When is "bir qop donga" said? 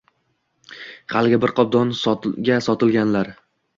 1.43-2.61